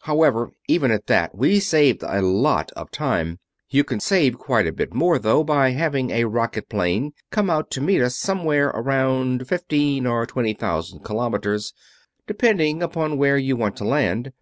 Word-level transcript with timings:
However, 0.00 0.50
even 0.66 0.90
at 0.90 1.06
that 1.06 1.36
we 1.36 1.60
saved 1.60 2.02
a 2.02 2.20
lot 2.20 2.72
of 2.72 2.90
time. 2.90 3.38
You 3.70 3.84
can 3.84 4.00
save 4.00 4.36
quite 4.36 4.66
a 4.66 4.72
bit 4.72 4.92
more, 4.92 5.16
though, 5.20 5.44
by 5.44 5.70
having 5.70 6.10
a 6.10 6.24
rocket 6.24 6.68
plane 6.68 7.12
come 7.30 7.50
out 7.50 7.70
to 7.70 7.80
meet 7.80 8.02
us 8.02 8.16
somewhere 8.18 8.70
around 8.70 9.46
fifteen 9.46 10.04
or 10.04 10.26
twenty 10.26 10.54
thousand 10.54 11.04
kilometers, 11.04 11.72
depending 12.26 12.82
upon 12.82 13.16
where 13.16 13.38
you 13.38 13.54
want 13.54 13.76
to 13.76 13.84
land. 13.84 14.32